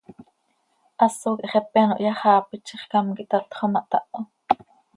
[0.99, 4.19] Haso quih xepe ano hyaxaapit, zixcám quih tatxo ma, htaho.